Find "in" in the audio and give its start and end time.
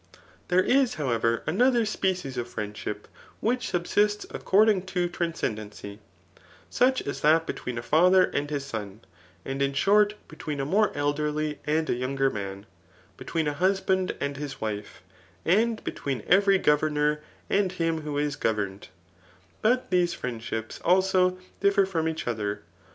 9.61-9.73